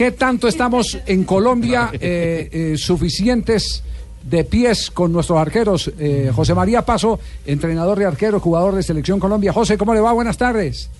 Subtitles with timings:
[0.00, 3.84] ¿Qué tanto estamos en Colombia eh, eh, suficientes
[4.22, 5.92] de pies con nuestros arqueros?
[5.98, 9.52] Eh, José María Paso, entrenador de arqueros, jugador de Selección Colombia.
[9.52, 10.14] José, ¿cómo le va?
[10.14, 10.90] Buenas tardes.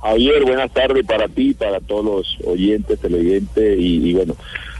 [0.00, 4.36] Javier, buenas tardes para ti, para todos los oyentes, televidentes y, y bueno,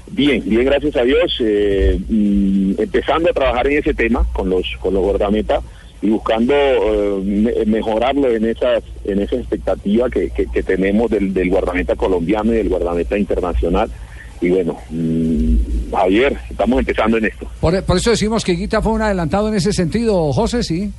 [0.06, 1.36] bien, bien, gracias a Dios.
[1.40, 5.62] eh, mm, empezando a trabajar en ese tema con los con los guardametas
[6.04, 11.32] y buscando eh, me- mejorarlo en esas en esa expectativa que, que- que tenemos del,
[11.32, 13.90] del guardameta colombiano y del guardameta internacional.
[14.40, 15.54] Y bueno, mm,
[15.92, 17.48] Javier, estamos empezando en esto.
[17.60, 20.90] Por, por eso decimos que Guita fue un adelantado en ese sentido, José, sí.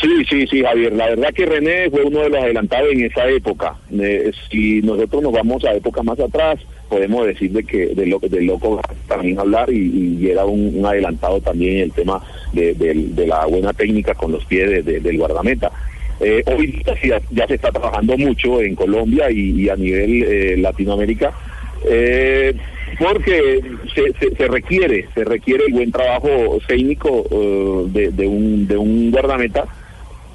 [0.00, 0.94] Sí, sí, sí, Javier.
[0.94, 3.74] La verdad que René fue uno de los adelantados en esa época.
[3.92, 6.58] Eh, si nosotros nos vamos a épocas más atrás,
[6.90, 11.40] podemos decir de que de lo de loco también hablar y, y era un, adelantado
[11.40, 12.20] también el tema
[12.52, 15.70] de, del- de la buena técnica con los pies de- de- del guardameta.
[16.20, 21.32] Eh, hoy ya, ya se está trabajando mucho en Colombia y, a nivel eh, Latinoamérica.
[21.88, 22.52] Eh,
[22.98, 23.62] porque
[23.94, 28.76] se, se- se requiere se requiere el buen trabajo técnico eh, de, de un de
[28.76, 29.64] un guardameta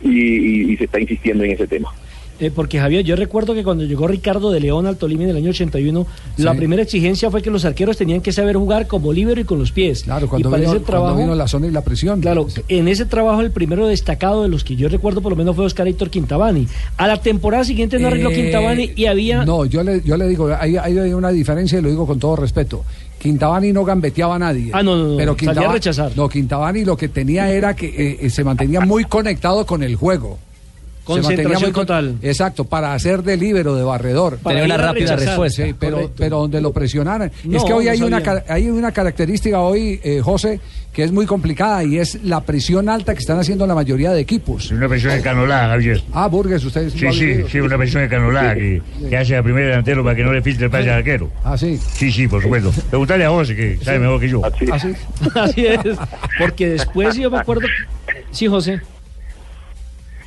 [0.02, 1.90] y- y se está insistiendo en ese tema.
[2.40, 5.38] Eh, porque Javier, yo recuerdo que cuando llegó Ricardo de León al Tolima en el
[5.38, 6.06] año 81,
[6.38, 6.58] la Sí.
[6.58, 9.72] primera exigencia fue que los arqueros tenían que saber jugar como líbero y con los
[9.72, 10.04] pies.
[10.04, 12.20] Claro, cuando, y para vino, ese cuando trabajo, vino la zona y la presión.
[12.20, 15.56] claro, en ese trabajo el primero destacado de los que yo recuerdo por lo menos
[15.56, 16.68] fue Oscar Héctor Quintabani.
[16.98, 20.28] A la temporada siguiente no arregló Eh, Quintabani y había No, yo le, yo le
[20.28, 22.84] digo, hay, hay una diferencia y lo digo con todo respeto.
[23.20, 24.72] Quintabani no gambeteaba a nadie.
[24.74, 26.12] Ah, no, no, no, Pero salía a Quintaba- rechazar.
[26.16, 30.38] No, Quintabani lo que tenía era que eh, se mantenía muy conectado con el juego.
[31.06, 32.16] Se mantenía Concentración muy con- total.
[32.22, 34.38] Exacto, para hacer de líbero, de barredor.
[34.40, 35.28] Para Tenía una rápida rechazar.
[35.28, 35.64] respuesta.
[35.66, 36.16] Sí, pero, Correcto.
[36.18, 37.32] pero donde lo presionaran.
[37.44, 38.44] No, es que hoy no hay, una, sabía.
[38.50, 40.60] hay una característica hoy, eh, José,
[40.92, 44.22] que es muy complicada y es la presión alta que están haciendo la mayoría de
[44.22, 44.72] equipos.
[44.72, 46.02] Una presión escanolada, Javier.
[46.14, 46.94] Ah, Burgues, ustedes.
[46.94, 50.34] Sí, sí, sí, una presión escanolada que, que hace a primer delantero para que no
[50.34, 51.30] le filtre el pase al arquero.
[51.44, 51.78] Ah, sí.
[51.94, 52.72] Sí, sí, por supuesto.
[52.90, 54.42] Preguntale a José, que sabe mejor que yo.
[54.46, 54.66] Así.
[54.72, 54.96] Ah, sí.
[55.36, 55.80] así es,
[56.40, 57.68] porque después yo me acuerdo
[58.32, 58.82] Sí, José.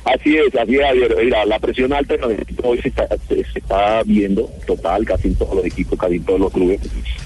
[0.05, 1.15] Así es, así es, Javier.
[1.23, 5.27] Mira, la presión alta en los equipos hoy se está, se, está viendo total, casi
[5.27, 6.79] en todos los equipos, casi en todos los clubes.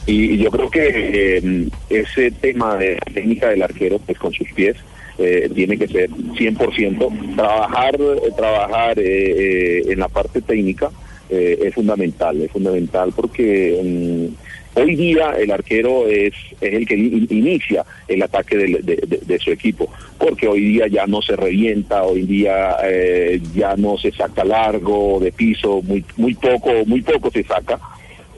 [0.06, 4.33] Y, y yo creo que eh, ese tema de la técnica del arquero, pues con
[4.33, 4.75] sus pies,
[5.17, 7.35] eh, tiene que ser 100%.
[7.35, 10.89] Trabajar, eh, trabajar eh, eh, en la parte técnica
[11.29, 16.95] eh, es fundamental, es fundamental porque mm, hoy día el arquero es, es el que
[16.95, 22.03] in- inicia el ataque de- de su equipo, porque hoy día ya no se revienta,
[22.03, 27.29] hoy día eh, ya no se saca largo de piso, muy muy poco, muy poco
[27.31, 27.79] se saca.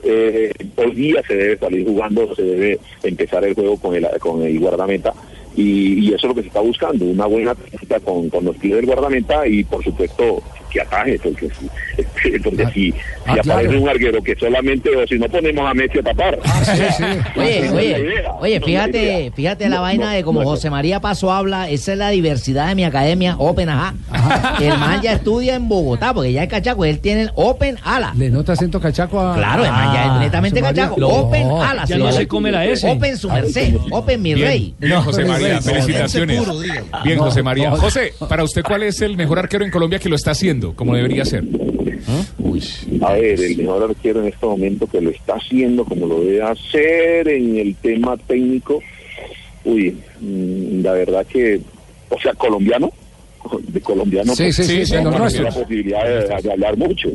[0.07, 4.44] Eh, hoy día se debe salir jugando, se debe empezar el juego con el, con
[4.44, 5.12] el guardameta
[5.56, 8.56] y, y eso es lo que se está buscando, una buena técnica con, con los
[8.57, 10.44] pies del guardameta y por supuesto
[10.75, 11.47] que ataje, porque
[12.22, 12.94] si, porque si,
[13.28, 13.59] Ah, si claro.
[13.59, 16.38] aparece un arquero que solamente, o si no ponemos a Messi a tapar.
[16.63, 17.03] Sí, sí.
[17.40, 21.31] Oye, oye, oye, fíjate, fíjate la No, vaina no, de como no, José María Paso
[21.31, 23.94] habla, esa es la diversidad de mi academia, Open Ajá.
[24.59, 28.13] El man ya estudia en Bogotá, porque ya es cachaco, él tiene el Open Ala.
[28.18, 29.36] ¿Le nota acento cachaco a.?
[29.36, 31.00] Claro, el man ya es Ah, netamente cachaco.
[31.00, 31.07] No.
[31.07, 31.86] Open Ala.
[31.86, 32.88] Ya no se come la S.
[32.90, 34.75] Open su merced, Open mi rey.
[34.78, 36.42] Bien, José María, felicitaciones.
[37.03, 37.72] Bien, José María.
[37.72, 40.95] José, para usted, ¿cuál es el mejor arquero en Colombia que lo está haciendo, como
[40.95, 41.43] debería ser?
[43.01, 46.41] A ver, el mejor arquero en este momento que lo está haciendo como lo debe
[46.41, 48.81] hacer en el tema técnico,
[49.63, 51.59] uy, mm, la verdad que,
[52.09, 52.91] o sea, colombiano,
[53.67, 57.09] de colombiano, Sí, sí, sí, Sí, vamos a tener la posibilidad de, de hablar mucho,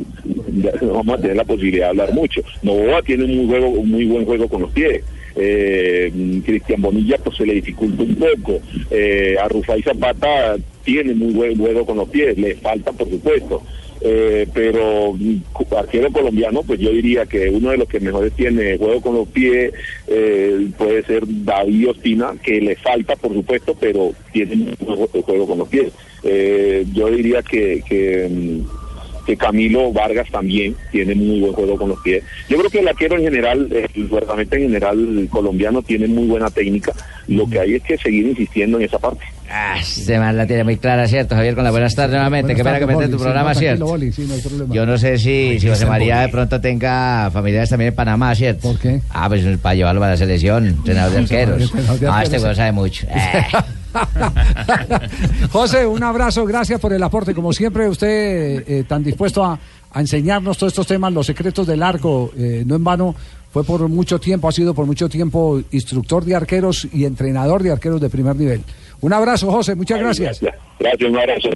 [0.81, 2.41] vamos a tener la posibilidad de hablar mucho.
[2.61, 5.03] Novoa tiene un muy, juego, un muy buen juego con los pies.
[5.35, 6.11] Eh,
[6.45, 8.59] Cristian Bonilla pues se le dificulta un poco.
[8.89, 13.61] Eh, a Rufai Zapata tiene muy buen juego con los pies, le falta por supuesto.
[14.03, 15.35] Eh, pero mm,
[15.77, 19.27] arquero colombiano, pues yo diría que uno de los que mejores tiene juego con los
[19.27, 19.71] pies
[20.07, 25.59] eh, puede ser David Ospina, que le falta por supuesto, pero tiene juego- juego con
[25.59, 25.91] los pies.
[26.23, 28.80] Eh, yo diría que, que, mm,
[29.25, 32.23] que Camilo Vargas también tiene muy buen juego con los pies.
[32.49, 36.27] Yo creo que el arquero en general, el guardameta en general el colombiano tiene muy
[36.27, 36.93] buena técnica.
[37.27, 39.23] Lo que hay es que seguir insistiendo en esa parte.
[39.53, 41.55] Ah, este man la tiene muy clara, ¿cierto, Javier?
[41.55, 42.55] Con la buenas tardes nuevamente.
[42.55, 43.17] Qué pena que mete tu Boli.
[43.17, 43.85] Sí, programa, no, ¿cierto?
[43.85, 44.73] Boli, sí, no.
[44.73, 48.69] Yo no sé si, si José María de pronto tenga familiares también en Panamá, ¿cierto?
[48.69, 49.01] ¿Por qué?
[49.09, 51.73] Ah, pues para llevarlo para la selección, entrenador de arqueros.
[52.09, 53.07] Ah, este güey sabe mucho.
[53.21, 53.43] Eh.
[55.51, 57.33] José, un abrazo, gracias por el aporte.
[57.33, 59.59] Como siempre, usted eh, tan dispuesto a,
[59.91, 63.15] a enseñarnos todos estos temas, los secretos del arco, eh, no en vano,
[63.51, 67.71] fue por mucho tiempo, ha sido por mucho tiempo instructor de arqueros y entrenador de
[67.71, 68.61] arqueros de primer nivel.
[69.01, 70.39] Un abrazo, José, muchas gracias.
[70.79, 71.49] Gracias, un abrazo.